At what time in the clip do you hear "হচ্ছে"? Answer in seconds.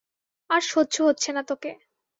1.03-1.29